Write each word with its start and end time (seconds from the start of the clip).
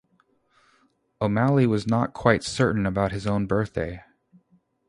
O'Malley 1.21 1.67
was 1.67 1.85
not 1.85 2.11
quite 2.11 2.43
certain 2.43 2.87
about 2.87 3.11
his 3.11 3.27
own 3.27 3.45
birthday. 3.45 4.01